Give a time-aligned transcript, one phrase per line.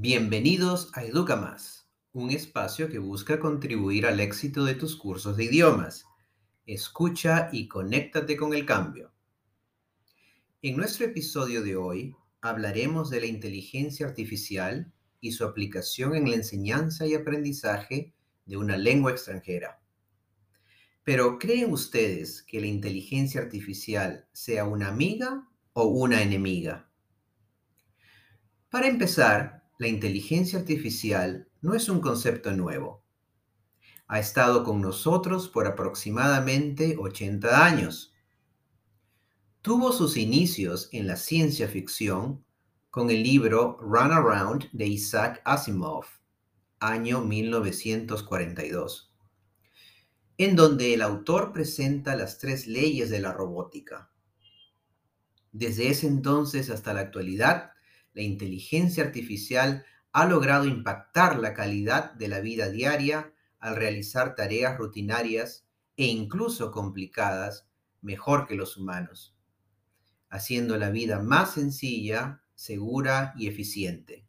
[0.00, 5.46] Bienvenidos a Educa Más, un espacio que busca contribuir al éxito de tus cursos de
[5.46, 6.06] idiomas.
[6.66, 9.12] Escucha y conéctate con el cambio.
[10.62, 16.36] En nuestro episodio de hoy hablaremos de la inteligencia artificial y su aplicación en la
[16.36, 18.14] enseñanza y aprendizaje
[18.46, 19.80] de una lengua extranjera.
[21.02, 26.88] Pero ¿creen ustedes que la inteligencia artificial sea una amiga o una enemiga?
[28.70, 33.04] Para empezar, la inteligencia artificial no es un concepto nuevo.
[34.08, 38.12] Ha estado con nosotros por aproximadamente 80 años.
[39.62, 42.44] Tuvo sus inicios en la ciencia ficción
[42.90, 46.06] con el libro Run Around de Isaac Asimov,
[46.80, 49.14] año 1942,
[50.38, 54.10] en donde el autor presenta las tres leyes de la robótica.
[55.52, 57.72] Desde ese entonces hasta la actualidad,
[58.18, 64.76] la inteligencia artificial ha logrado impactar la calidad de la vida diaria al realizar tareas
[64.76, 67.68] rutinarias e incluso complicadas
[68.00, 69.36] mejor que los humanos,
[70.30, 74.26] haciendo la vida más sencilla, segura y eficiente.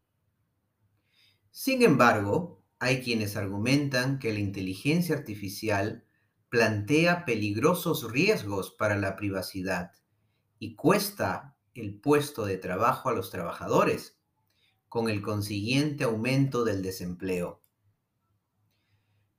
[1.50, 6.06] Sin embargo, hay quienes argumentan que la inteligencia artificial
[6.50, 9.94] plantea peligrosos riesgos para la privacidad
[10.60, 14.20] y cuesta el puesto de trabajo a los trabajadores,
[14.88, 17.62] con el consiguiente aumento del desempleo.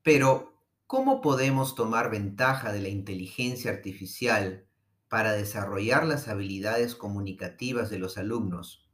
[0.02, 0.54] Pero,
[0.86, 4.66] ¿cómo podemos tomar ventaja de la inteligencia artificial
[5.08, 8.88] para desarrollar las habilidades comunicativas de los alumnos,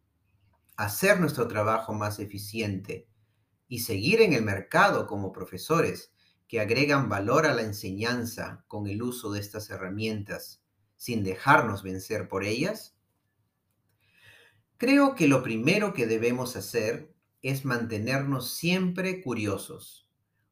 [0.76, 3.06] hacer nuestro trabajo más eficiente
[3.68, 6.12] y seguir en el mercado como profesores
[6.48, 10.62] que agregan valor a la enseñanza con el uso de estas herramientas
[10.96, 12.95] sin dejarnos vencer por ellas?
[14.78, 20.06] Creo que lo primero que debemos hacer es mantenernos siempre curiosos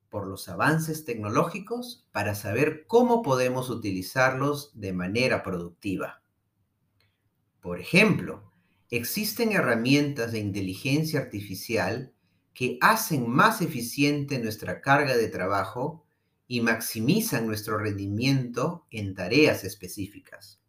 [0.09, 6.23] por los avances tecnológicos para saber cómo podemos utilizarlos de manera productiva.
[7.61, 8.51] Por ejemplo,
[8.91, 12.15] existen herramientas de inteligencia artificial
[12.55, 16.07] que hacen más eficiente nuestra carga de trabajo
[16.47, 20.64] y maximizan nuestro rendimiento en tareas específicas.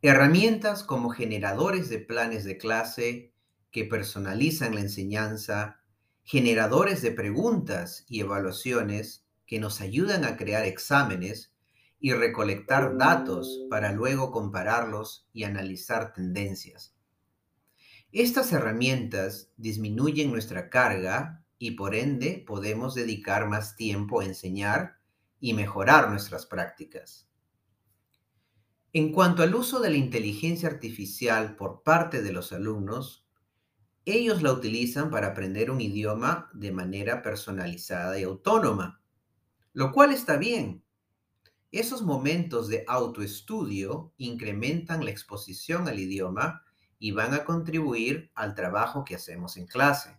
[0.00, 3.32] Herramientas como generadores de planes de clase
[3.72, 5.80] que personalizan la enseñanza,
[6.22, 11.52] generadores de preguntas y evaluaciones que nos ayudan a crear exámenes
[11.98, 16.94] y recolectar datos para luego compararlos y analizar tendencias.
[18.12, 24.98] Estas herramientas disminuyen nuestra carga y por ende podemos dedicar más tiempo a enseñar
[25.40, 27.28] y mejorar nuestras prácticas.
[28.98, 33.24] En cuanto al uso de la inteligencia artificial por parte de los alumnos,
[34.04, 39.00] ellos la utilizan para aprender un idioma de manera personalizada y autónoma,
[39.72, 40.82] lo cual está bien.
[41.70, 46.64] Esos momentos de autoestudio incrementan la exposición al idioma
[46.98, 50.18] y van a contribuir al trabajo que hacemos en clase.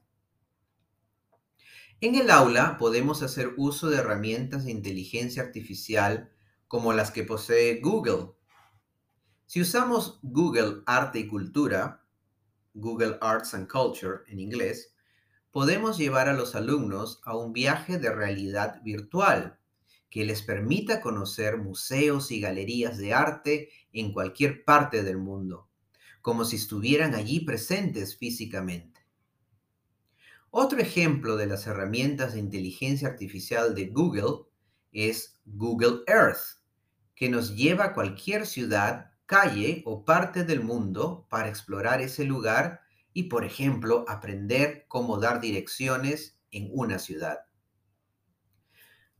[1.99, 6.31] En el aula podemos hacer uso de herramientas de inteligencia artificial
[6.69, 8.38] como las que posee Google
[9.49, 12.05] si usamos Google Arte y Cultura,
[12.75, 14.93] Google Arts and Culture en inglés,
[15.49, 19.57] podemos llevar a los alumnos a un viaje de realidad virtual
[20.11, 25.67] que les permita conocer museos y galerías de arte en cualquier parte del mundo,
[26.21, 29.01] como si estuvieran allí presentes físicamente.
[30.51, 34.45] Otro ejemplo de las herramientas de inteligencia artificial de Google
[34.91, 36.61] es Google Earth,
[37.15, 42.81] que nos lleva a cualquier ciudad calle o parte del mundo para explorar ese lugar
[43.13, 47.41] y, por ejemplo, aprender cómo dar direcciones en una ciudad.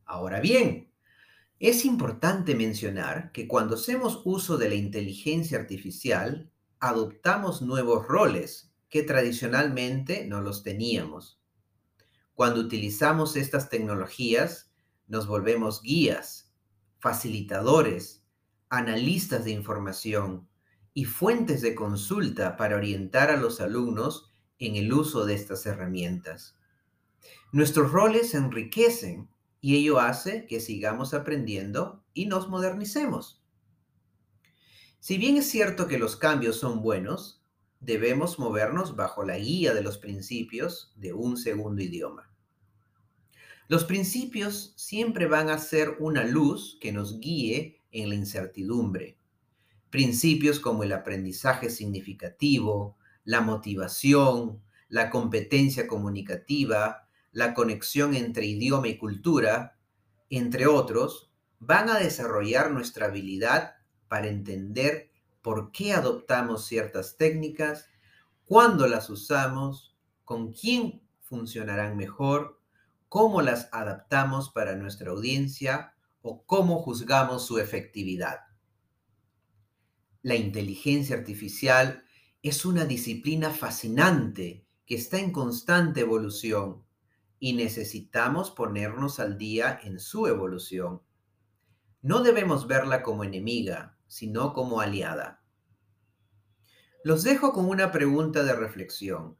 [0.04, 0.92] Ahora bien,
[1.60, 9.04] es importante mencionar que cuando hacemos uso de la inteligencia artificial, adoptamos nuevos roles que
[9.04, 11.40] tradicionalmente no los teníamos.
[12.34, 14.72] Cuando utilizamos estas tecnologías,
[15.06, 16.52] nos volvemos guías,
[16.98, 18.19] facilitadores,
[18.70, 20.48] analistas de información
[20.94, 26.56] y fuentes de consulta para orientar a los alumnos en el uso de estas herramientas.
[27.52, 29.28] Nuestros roles se enriquecen
[29.60, 33.42] y ello hace que sigamos aprendiendo y nos modernicemos.
[35.00, 37.42] Si bien es cierto que los cambios son buenos,
[37.80, 42.30] debemos movernos bajo la guía de los principios de un segundo idioma.
[43.66, 49.18] Los principios siempre van a ser una luz que nos guíe en la incertidumbre.
[49.90, 58.98] Principios como el aprendizaje significativo, la motivación, la competencia comunicativa, la conexión entre idioma y
[58.98, 59.76] cultura,
[60.30, 63.74] entre otros, van a desarrollar nuestra habilidad
[64.08, 65.10] para entender
[65.42, 67.88] por qué adoptamos ciertas técnicas,
[68.46, 72.60] cuándo las usamos, con quién funcionarán mejor,
[73.08, 78.40] cómo las adaptamos para nuestra audiencia o cómo juzgamos su efectividad.
[80.22, 82.04] La inteligencia artificial
[82.42, 86.84] es una disciplina fascinante que está en constante evolución
[87.38, 91.02] y necesitamos ponernos al día en su evolución.
[92.02, 95.42] No debemos verla como enemiga, sino como aliada.
[97.02, 99.38] Los dejo con una pregunta de reflexión.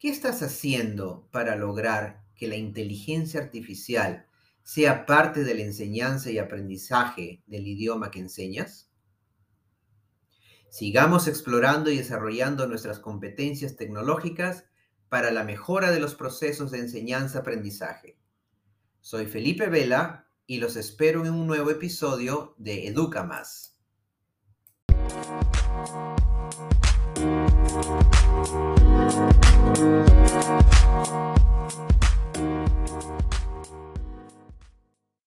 [0.00, 4.26] ¿Qué estás haciendo para lograr que la inteligencia artificial
[4.72, 8.88] sea parte de la enseñanza y aprendizaje del idioma que enseñas?
[10.68, 14.66] Sigamos explorando y desarrollando nuestras competencias tecnológicas
[15.08, 18.16] para la mejora de los procesos de enseñanza-aprendizaje.
[19.00, 23.76] Soy Felipe Vela y los espero en un nuevo episodio de Educa Más.